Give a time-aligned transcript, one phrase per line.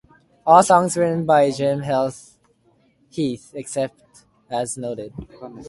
[0.47, 1.83] All songs written by Jim
[3.11, 5.13] Heath except as noted.